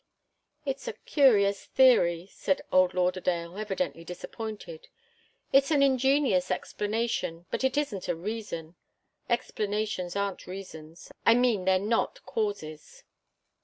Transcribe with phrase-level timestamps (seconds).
[0.65, 4.87] "It's a curious theory," said old Lauderdale, evidently disappointed.
[5.53, 8.73] "It's an ingenious explanation, but it isn't a reason.
[9.29, 13.03] Explanations aren't reasons I mean, they're not causes."